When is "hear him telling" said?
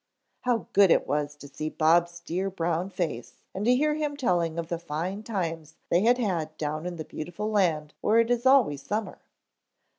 3.75-4.57